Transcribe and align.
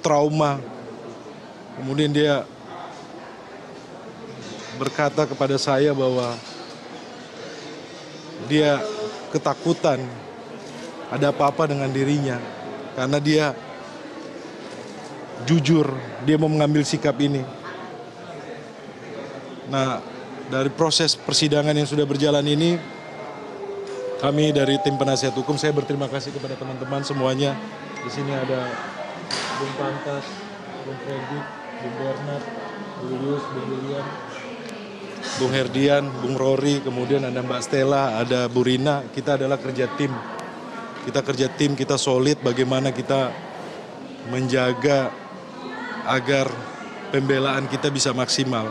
trauma. 0.00 0.60
Kemudian 1.80 2.12
dia 2.12 2.44
berkata 4.80 5.28
kepada 5.28 5.60
saya 5.60 5.92
bahwa 5.92 6.36
dia 8.48 8.80
ketakutan 9.30 10.00
ada 11.12 11.28
apa-apa 11.30 11.68
dengan 11.68 11.92
dirinya 11.92 12.40
karena 12.96 13.18
dia 13.20 13.46
jujur 15.44 15.92
dia 16.24 16.36
mau 16.36 16.48
mengambil 16.48 16.84
sikap 16.84 17.16
ini. 17.20 17.44
Nah, 19.70 20.02
dari 20.50 20.68
proses 20.68 21.14
persidangan 21.14 21.76
yang 21.76 21.86
sudah 21.86 22.04
berjalan 22.04 22.42
ini 22.42 22.76
kami 24.20 24.52
dari 24.52 24.76
tim 24.84 25.00
penasihat 25.00 25.32
hukum 25.32 25.56
saya 25.56 25.72
berterima 25.72 26.10
kasih 26.10 26.34
kepada 26.36 26.58
teman-teman 26.58 27.00
semuanya. 27.06 27.56
Di 28.04 28.10
sini 28.12 28.32
ada 28.32 28.68
Bung 29.30 29.74
Pantas, 29.78 30.26
Bung 30.84 30.98
Freddy, 31.04 31.38
Bung 31.80 31.94
Bernard, 32.00 32.44
Bung 32.98 33.08
Julius, 33.12 33.44
Bung 33.52 33.66
William, 33.70 34.06
Bung 35.40 35.52
Herdian, 35.52 36.04
Bung 36.20 36.36
Rory, 36.36 36.80
kemudian 36.84 37.24
ada 37.24 37.40
Mbak 37.40 37.60
Stella, 37.64 38.20
ada 38.20 38.48
Bu 38.48 38.64
Rina. 38.64 39.04
Kita 39.08 39.36
adalah 39.40 39.60
kerja 39.60 39.88
tim. 39.96 40.12
Kita 41.04 41.20
kerja 41.24 41.48
tim, 41.48 41.72
kita 41.76 41.96
solid 41.96 42.40
bagaimana 42.44 42.92
kita 42.92 43.32
menjaga 44.28 45.12
agar 46.04 46.48
pembelaan 47.08 47.68
kita 47.68 47.88
bisa 47.88 48.12
maksimal. 48.12 48.68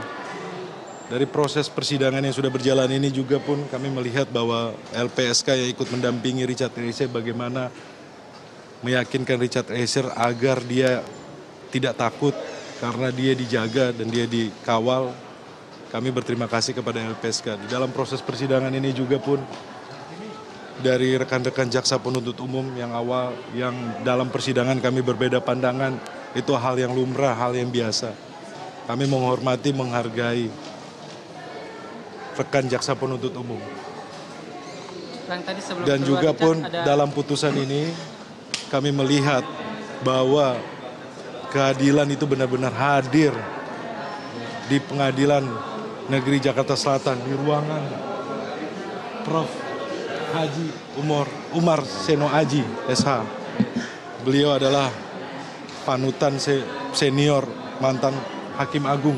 Dari 1.09 1.25
proses 1.25 1.65
persidangan 1.73 2.21
yang 2.21 2.35
sudah 2.37 2.53
berjalan 2.53 2.85
ini 2.93 3.09
juga 3.09 3.41
pun 3.41 3.65
kami 3.65 3.89
melihat 3.89 4.29
bahwa 4.29 4.77
LPSK 4.93 5.57
yang 5.57 5.69
ikut 5.73 5.89
mendampingi 5.89 6.45
Richard 6.45 6.77
Eliezer 6.77 7.09
bagaimana 7.09 7.73
meyakinkan 8.81 9.37
Richard 9.39 9.67
Eliezer 9.71 10.07
agar 10.15 10.63
dia 10.63 11.03
tidak 11.69 11.99
takut 11.99 12.31
karena 12.79 13.11
dia 13.11 13.35
dijaga 13.35 13.91
dan 13.91 14.07
dia 14.07 14.25
dikawal. 14.25 15.11
Kami 15.89 16.09
berterima 16.13 16.45
kasih 16.45 16.77
kepada 16.77 17.01
LPSK. 17.01 17.65
Di 17.65 17.67
dalam 17.67 17.89
proses 17.89 18.21
persidangan 18.21 18.69
ini 18.69 18.93
juga 18.93 19.17
pun 19.17 19.41
dari 20.79 21.17
rekan-rekan 21.19 21.67
jaksa 21.67 21.99
penuntut 21.99 22.37
umum 22.39 22.63
yang 22.77 22.95
awal 22.95 23.35
yang 23.51 23.75
dalam 24.05 24.31
persidangan 24.31 24.79
kami 24.79 25.03
berbeda 25.03 25.43
pandangan 25.43 25.99
itu 26.37 26.53
hal 26.55 26.79
yang 26.79 26.93
lumrah, 26.95 27.35
hal 27.35 27.51
yang 27.57 27.67
biasa. 27.67 28.13
Kami 28.87 29.05
menghormati, 29.05 29.69
menghargai 29.75 30.47
rekan 32.39 32.65
jaksa 32.71 32.95
penuntut 32.95 33.35
umum. 33.35 33.59
Dan 35.85 35.99
juga 36.01 36.33
pun 36.33 36.63
ada- 36.63 36.85
dalam 36.87 37.11
putusan 37.13 37.53
ini 37.53 37.91
kami 38.69 38.93
melihat 38.93 39.41
bahwa 40.05 40.55
keadilan 41.49 42.05
itu 42.13 42.29
benar-benar 42.29 42.71
hadir 42.71 43.33
di 44.69 44.77
pengadilan 44.77 45.41
negeri 46.07 46.37
Jakarta 46.37 46.77
Selatan 46.77 47.17
di 47.25 47.33
ruangan 47.33 47.83
Prof. 49.25 49.49
Haji 50.29 50.69
Umar 51.01 51.25
Umar 51.57 51.81
Seno 51.81 52.29
Aji 52.29 52.61
SH. 52.85 53.25
Beliau 54.21 54.53
adalah 54.53 54.93
panutan 55.89 56.37
se- 56.37 56.65
senior 56.93 57.49
mantan 57.81 58.13
Hakim 58.53 58.85
Agung. 58.85 59.17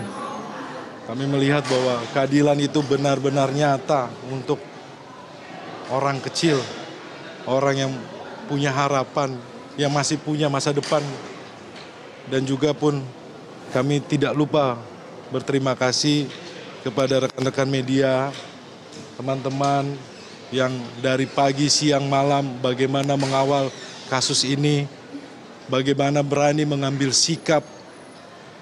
Kami 1.04 1.28
melihat 1.28 1.68
bahwa 1.68 2.00
keadilan 2.16 2.56
itu 2.64 2.80
benar-benar 2.80 3.52
nyata 3.52 4.08
untuk 4.32 4.64
orang 5.92 6.24
kecil, 6.24 6.56
orang 7.44 7.76
yang 7.76 7.92
punya 8.52 8.68
harapan, 8.68 9.40
yang 9.80 9.96
masih 9.96 10.20
punya 10.20 10.52
masa 10.52 10.76
depan. 10.76 11.00
Dan 12.28 12.44
juga 12.44 12.76
pun 12.76 13.00
kami 13.72 14.04
tidak 14.04 14.36
lupa 14.36 14.76
berterima 15.32 15.72
kasih 15.80 16.28
kepada 16.84 17.24
rekan-rekan 17.24 17.72
media, 17.72 18.36
teman-teman 19.16 19.96
yang 20.52 20.76
dari 21.00 21.24
pagi, 21.24 21.72
siang, 21.72 22.12
malam 22.12 22.60
bagaimana 22.60 23.16
mengawal 23.16 23.72
kasus 24.12 24.44
ini, 24.44 24.84
bagaimana 25.72 26.20
berani 26.20 26.68
mengambil 26.68 27.16
sikap 27.16 27.64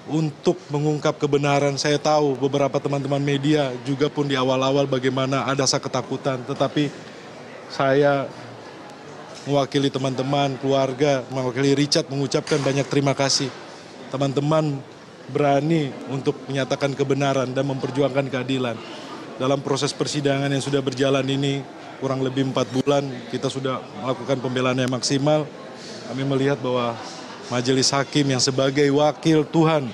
untuk 0.06 0.54
mengungkap 0.70 1.18
kebenaran. 1.18 1.74
Saya 1.74 1.98
tahu 1.98 2.38
beberapa 2.38 2.78
teman-teman 2.78 3.18
media 3.18 3.74
juga 3.82 4.06
pun 4.06 4.30
di 4.30 4.38
awal-awal 4.38 4.86
bagaimana 4.86 5.42
ada 5.50 5.66
rasa 5.66 5.82
ketakutan, 5.82 6.38
tetapi 6.46 6.86
saya 7.66 8.30
mewakili 9.48 9.88
teman-teman, 9.88 10.56
keluarga, 10.60 11.24
mewakili 11.32 11.72
Richard 11.72 12.08
mengucapkan 12.12 12.60
banyak 12.60 12.84
terima 12.88 13.16
kasih. 13.16 13.48
Teman-teman 14.12 14.82
berani 15.30 15.94
untuk 16.10 16.34
menyatakan 16.50 16.92
kebenaran 16.92 17.48
dan 17.54 17.64
memperjuangkan 17.70 18.26
keadilan. 18.28 18.76
Dalam 19.40 19.62
proses 19.64 19.94
persidangan 19.96 20.50
yang 20.52 20.60
sudah 20.60 20.84
berjalan 20.84 21.24
ini 21.24 21.64
kurang 22.02 22.20
lebih 22.20 22.50
empat 22.52 22.68
bulan, 22.68 23.06
kita 23.32 23.48
sudah 23.48 23.80
melakukan 24.04 24.40
pembelaan 24.42 24.76
yang 24.76 24.92
maksimal. 24.92 25.48
Kami 26.10 26.22
melihat 26.26 26.58
bahwa 26.58 26.98
majelis 27.48 27.88
hakim 27.94 28.28
yang 28.28 28.42
sebagai 28.42 28.84
wakil 28.90 29.46
Tuhan, 29.46 29.88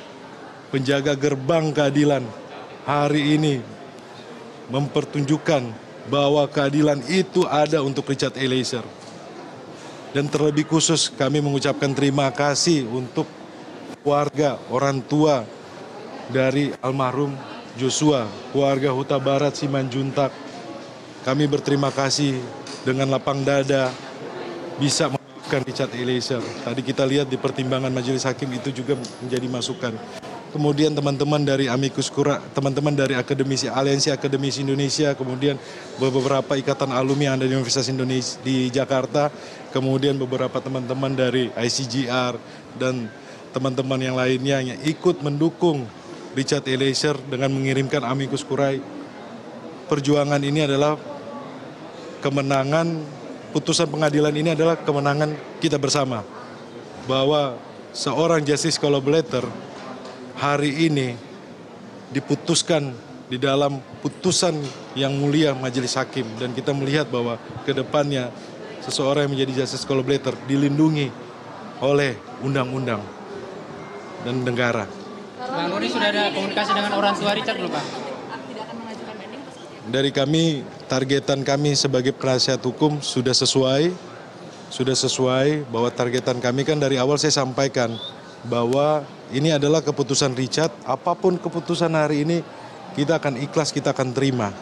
penjaga 0.72 1.14
gerbang 1.14 1.70
keadilan, 1.70 2.24
hari 2.88 3.38
ini 3.38 3.54
mempertunjukkan 4.72 5.62
bahwa 6.10 6.46
keadilan 6.50 7.02
itu 7.06 7.46
ada 7.46 7.82
untuk 7.82 8.06
Richard 8.10 8.34
Eliezer. 8.38 8.82
Dan 10.16 10.32
terlebih 10.32 10.65
khusus 10.65 11.12
kami 11.12 11.44
mengucapkan 11.44 11.93
terima 11.93 12.32
kasih 12.32 12.88
untuk 12.88 13.28
keluarga, 14.00 14.56
orang 14.72 15.04
tua 15.04 15.44
dari 16.32 16.72
almarhum 16.81 17.37
Joshua, 17.77 18.25
keluarga 18.49 18.97
Huta 18.97 19.21
Barat 19.21 19.60
Simanjuntak. 19.60 20.32
Kami 21.21 21.44
berterima 21.44 21.93
kasih 21.93 22.41
dengan 22.81 23.12
lapang 23.12 23.44
dada 23.44 23.93
bisa 24.81 25.12
memaafkan 25.12 25.60
Richard 25.69 25.93
Eliezer. 25.93 26.41
Tadi 26.65 26.81
kita 26.81 27.05
lihat 27.05 27.28
di 27.28 27.37
pertimbangan 27.37 27.93
majelis 27.93 28.25
hakim 28.25 28.49
itu 28.56 28.72
juga 28.72 28.97
menjadi 29.21 29.44
masukan. 29.53 29.93
Kemudian 30.56 30.97
teman-teman 30.97 31.44
dari 31.44 31.69
Amicus 31.69 32.09
Cura, 32.09 32.41
teman-teman 32.56 32.97
dari 32.97 33.12
Akademisi 33.12 33.69
Aliansi 33.69 34.09
Akademisi 34.09 34.65
Indonesia, 34.65 35.12
kemudian 35.12 35.61
beberapa 36.00 36.56
ikatan 36.56 36.97
alumni 36.97 37.28
yang 37.28 37.37
ada 37.37 37.44
di 37.44 37.53
Universitas 37.53 37.93
Indonesia 37.93 38.41
di 38.41 38.72
Jakarta, 38.72 39.28
kemudian 39.69 40.17
beberapa 40.17 40.56
teman-teman 40.56 41.12
dari 41.12 41.53
ICGR 41.53 42.41
dan 42.81 43.12
teman-teman 43.53 44.00
yang 44.00 44.17
lainnya 44.17 44.65
yang 44.65 44.81
ikut 44.81 45.21
mendukung 45.21 45.84
Richard 46.33 46.65
Eliezer 46.65 47.21
dengan 47.28 47.53
mengirimkan 47.53 48.00
Amicus 48.00 48.41
Curai. 48.41 48.81
Perjuangan 49.93 50.41
ini 50.41 50.65
adalah 50.65 50.97
kemenangan 52.25 52.97
putusan 53.53 53.93
pengadilan 53.93 54.33
ini 54.33 54.56
adalah 54.56 54.81
kemenangan 54.81 55.37
kita 55.61 55.77
bersama 55.77 56.25
bahwa 57.05 57.61
seorang 57.93 58.41
justice 58.41 58.81
collaborator 58.81 59.44
hari 60.36 60.88
ini 60.88 61.16
diputuskan 62.12 62.92
di 63.26 63.41
dalam 63.42 63.82
putusan 64.04 64.54
yang 64.94 65.10
mulia 65.19 65.50
majelis 65.56 65.98
hakim 65.98 66.24
dan 66.38 66.54
kita 66.54 66.70
melihat 66.70 67.10
bahwa 67.10 67.41
ke 67.66 67.74
depannya 67.74 68.30
seseorang 68.86 69.26
yang 69.26 69.32
menjadi 69.34 69.64
justice 69.64 69.82
collaborator 69.82 70.38
dilindungi 70.46 71.10
oleh 71.82 72.14
undang-undang 72.44 73.02
dan 74.22 74.46
negara. 74.46 74.86
Bang 75.36 75.75
Rudi 75.75 75.91
sudah 75.91 76.08
ada 76.14 76.30
komunikasi 76.30 76.70
dengan 76.72 76.92
orang 76.94 77.14
tua 77.19 77.32
Richard 77.34 77.58
belum, 77.58 77.72
Pak? 77.75 77.84
Dari 79.86 80.10
kami, 80.10 80.66
targetan 80.91 81.46
kami 81.46 81.78
sebagai 81.78 82.10
penasihat 82.10 82.58
hukum 82.58 82.98
sudah 82.98 83.30
sesuai, 83.30 83.94
sudah 84.66 84.96
sesuai 84.98 85.70
bahwa 85.70 85.91
targetan 85.94 86.42
kami 86.42 86.66
kan 86.66 86.78
dari 86.78 86.98
awal 86.98 87.14
saya 87.22 87.30
sampaikan 87.30 87.94
bahwa 88.50 89.06
ini 89.34 89.50
adalah 89.50 89.82
keputusan 89.82 90.38
Richard, 90.38 90.70
apa 90.87 91.19
pun 91.19 91.34
keputusan 91.40 91.90
hari 91.94 92.23
ini 92.23 92.38
kita 92.94 93.19
akan 93.19 93.43
ikhlas, 93.43 93.75
kita 93.75 93.90
akan 93.90 94.14
terima. 94.14 94.55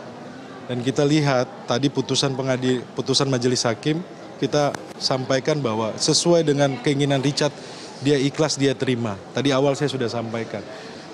Dan 0.64 0.80
kita 0.80 1.04
lihat 1.04 1.68
tadi 1.68 1.92
putusan 1.92 2.32
pengadi, 2.32 2.80
putusan 2.96 3.28
majelis 3.28 3.68
hakim, 3.68 4.00
kita 4.40 4.72
sampaikan 4.96 5.60
bahwa 5.60 5.92
sesuai 6.00 6.42
dengan 6.48 6.80
keinginan 6.80 7.20
Richard, 7.20 7.52
dia 8.00 8.16
ikhlas, 8.16 8.56
dia 8.56 8.72
terima. 8.72 9.20
Tadi 9.36 9.52
awal 9.52 9.76
saya 9.76 9.92
sudah 9.92 10.08
sampaikan. 10.08 10.64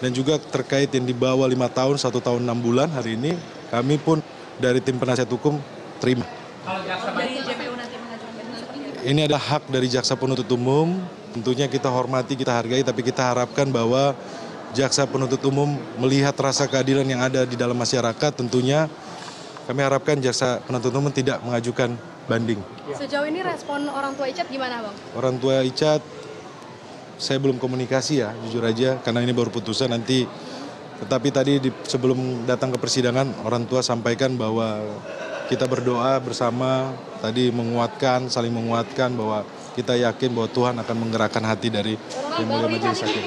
Dan 0.01 0.17
juga 0.17 0.41
terkait 0.41 0.89
yang 0.95 1.05
di 1.05 1.13
bawah 1.13 1.45
lima 1.45 1.69
tahun, 1.69 2.01
satu 2.01 2.23
tahun 2.23 2.47
enam 2.47 2.57
bulan 2.57 2.89
hari 2.89 3.19
ini, 3.19 3.37
kami 3.69 4.01
pun 4.01 4.23
dari 4.57 4.81
tim 4.81 4.97
penasihat 4.97 5.29
hukum 5.29 5.61
terima. 5.99 6.25
Ini 9.01 9.27
adalah 9.29 9.43
hak 9.43 9.69
dari 9.69 9.89
jaksa 9.89 10.17
penuntut 10.17 10.49
umum. 10.53 11.01
Tentunya 11.31 11.71
kita 11.71 11.87
hormati, 11.87 12.35
kita 12.35 12.51
hargai, 12.51 12.83
tapi 12.83 13.07
kita 13.07 13.23
harapkan 13.23 13.71
bahwa 13.71 14.19
jaksa 14.75 15.07
penuntut 15.07 15.43
umum 15.47 15.79
melihat 15.99 16.35
rasa 16.39 16.67
keadilan 16.67 17.07
yang 17.07 17.23
ada 17.23 17.47
di 17.47 17.55
dalam 17.55 17.79
masyarakat. 17.79 18.33
Tentunya 18.35 18.91
kami 19.67 19.81
harapkan 19.87 20.19
jaksa 20.19 20.59
penuntut 20.67 20.91
umum 20.91 21.11
tidak 21.15 21.39
mengajukan 21.47 21.95
banding. 22.27 22.59
Sejauh 22.95 23.27
ini 23.27 23.43
respon 23.43 23.87
orang 23.91 24.15
tua 24.15 24.31
Icat 24.31 24.47
gimana 24.51 24.83
bang? 24.83 24.95
Orang 25.15 25.39
tua 25.39 25.63
Icat 25.63 26.03
saya 27.21 27.37
belum 27.37 27.61
komunikasi 27.61 28.25
ya, 28.25 28.33
jujur 28.49 28.65
aja, 28.65 28.97
karena 29.05 29.21
ini 29.21 29.31
baru 29.37 29.53
putusan 29.53 29.93
nanti. 29.93 30.25
Tetapi 31.01 31.29
tadi 31.33 31.53
di, 31.61 31.71
sebelum 31.85 32.45
datang 32.45 32.73
ke 32.73 32.79
persidangan, 32.81 33.45
orang 33.45 33.65
tua 33.65 33.81
sampaikan 33.81 34.37
bahwa 34.37 34.81
kita 35.51 35.67
berdoa 35.67 36.15
bersama, 36.23 36.95
tadi 37.19 37.51
menguatkan, 37.51 38.31
saling 38.31 38.55
menguatkan 38.55 39.11
bahwa 39.19 39.43
kita 39.75 39.99
yakin 39.99 40.31
bahwa 40.31 40.47
Tuhan 40.47 40.75
akan 40.79 40.97
menggerakkan 41.03 41.43
hati 41.43 41.75
dari 41.75 41.99
Yang 42.39 42.47
Mulia 42.47 42.69
Majelis 42.71 43.03
Hakim. 43.03 43.25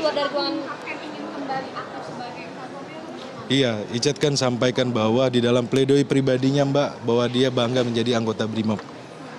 Iya, 3.52 3.84
Icat 3.92 4.24
kan 4.24 4.40
sampaikan 4.40 4.88
bahwa 4.96 5.28
di 5.28 5.44
dalam 5.44 5.68
pledoi 5.68 6.08
pribadinya 6.08 6.64
Mbak, 6.64 6.90
bahwa 7.04 7.26
dia 7.28 7.52
bangga 7.52 7.84
menjadi 7.84 8.16
anggota 8.16 8.48
BRIMOB. 8.48 8.80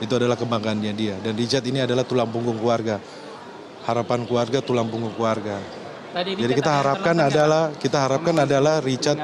Itu 0.05 0.21
adalah 0.21 0.37
kebanggaannya 0.37 0.93
dia. 0.93 1.17
Dan 1.25 1.41
Richard 1.41 1.65
ini 1.65 1.81
adalah 1.81 2.05
tulang 2.05 2.29
punggung 2.29 2.61
keluarga. 2.61 3.01
Harapan 3.89 4.29
keluarga, 4.29 4.61
tulang 4.61 4.93
punggung 4.93 5.17
keluarga. 5.17 5.57
Tadi 6.13 6.37
Jadi 6.37 6.53
kita 6.53 6.85
harapkan 6.85 7.17
adalah 7.17 7.73
kita 7.75 7.97
harapkan 7.97 8.37
adalah 8.45 8.85
Richard. 8.85 9.19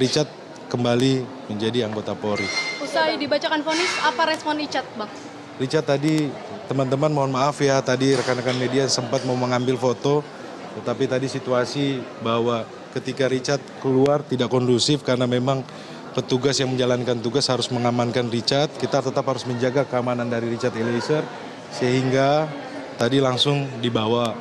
Richard 0.00 0.28
kembali 0.72 1.46
menjadi 1.52 1.88
anggota 1.88 2.12
Polri. 2.12 2.77
Usai 2.88 3.20
dibacakan 3.20 3.60
vonis, 3.60 3.92
apa 4.00 4.32
respon 4.32 4.64
Icat, 4.64 4.88
Bang? 4.96 5.12
Richard 5.60 5.84
tadi 5.84 6.32
teman-teman 6.72 7.12
mohon 7.12 7.28
maaf 7.28 7.60
ya 7.60 7.84
tadi 7.84 8.16
rekan-rekan 8.16 8.56
media 8.56 8.88
sempat 8.88 9.28
mau 9.28 9.36
mengambil 9.36 9.76
foto 9.76 10.24
tetapi 10.72 11.04
tadi 11.04 11.28
situasi 11.28 12.00
bahwa 12.24 12.64
ketika 12.96 13.28
Richard 13.28 13.60
keluar 13.84 14.24
tidak 14.24 14.48
kondusif 14.48 15.04
karena 15.04 15.28
memang 15.28 15.68
petugas 16.16 16.56
yang 16.56 16.72
menjalankan 16.72 17.20
tugas 17.20 17.44
harus 17.52 17.68
mengamankan 17.68 18.32
Richard. 18.32 18.72
Kita 18.80 19.04
tetap 19.04 19.28
harus 19.28 19.44
menjaga 19.44 19.84
keamanan 19.84 20.24
dari 20.32 20.48
Richard 20.48 20.72
Eliezer 20.72 21.28
sehingga 21.76 22.48
tadi 22.96 23.20
langsung 23.20 23.68
dibawa 23.84 24.32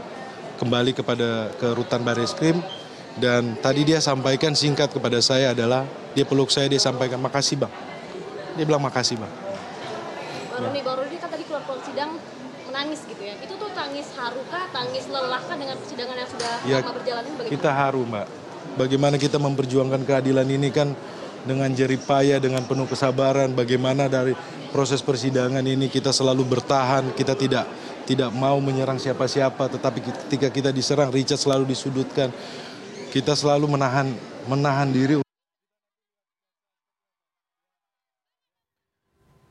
kembali 0.56 0.96
kepada 0.96 1.52
ke 1.52 1.68
rutan 1.76 2.00
Barreskrim 2.08 2.64
dan 3.20 3.60
tadi 3.60 3.84
dia 3.84 4.00
sampaikan 4.00 4.56
singkat 4.56 4.88
kepada 4.94 5.20
saya 5.20 5.52
adalah 5.52 5.84
dia 6.16 6.24
peluk 6.24 6.48
saya 6.48 6.72
dia 6.72 6.80
sampaikan 6.80 7.20
makasih 7.20 7.60
bang 7.66 7.87
dia 8.58 8.66
bilang 8.66 8.82
makasih 8.82 9.22
bang 9.22 9.34
Bang 10.58 10.74
Rudi, 10.74 10.82
Bang 10.82 10.98
Rudi 10.98 11.16
kan 11.22 11.30
tadi 11.30 11.44
keluar 11.46 11.62
keluar 11.70 11.82
sidang 11.86 12.18
menangis 12.68 13.00
gitu 13.08 13.24
ya. 13.24 13.36
Itu 13.40 13.54
tuh 13.56 13.70
tangis 13.72 14.08
haru 14.18 14.42
kah, 14.52 14.66
tangis 14.74 15.06
lelah 15.08 15.42
kah 15.42 15.56
dengan 15.56 15.76
persidangan 15.80 16.16
yang 16.18 16.30
sudah 16.30 16.52
Ya, 16.68 16.78
lama 16.84 16.94
berjalan 17.00 17.24
ini 17.24 17.36
bagaimana? 17.38 17.54
Kita 17.56 17.70
haru, 17.72 18.02
Mbak. 18.04 18.28
Bagaimana 18.78 19.16
kita 19.18 19.38
memperjuangkan 19.38 20.02
keadilan 20.04 20.48
ini 20.50 20.70
kan 20.70 20.94
dengan 21.48 21.70
jeripaya, 21.72 22.38
dengan 22.38 22.66
penuh 22.68 22.86
kesabaran. 22.86 23.56
Bagaimana 23.56 24.12
dari 24.12 24.36
proses 24.70 25.00
persidangan 25.00 25.64
ini 25.64 25.88
kita 25.88 26.12
selalu 26.12 26.44
bertahan, 26.46 27.16
kita 27.16 27.34
tidak 27.34 27.66
tidak 28.06 28.30
mau 28.36 28.60
menyerang 28.60 29.00
siapa-siapa, 29.00 29.68
tetapi 29.72 30.00
ketika 30.04 30.48
kita 30.52 30.70
diserang, 30.70 31.10
Richard 31.10 31.40
selalu 31.40 31.70
disudutkan. 31.70 32.30
Kita 33.08 33.34
selalu 33.34 33.72
menahan 33.72 34.14
menahan 34.46 34.92
diri 34.92 35.27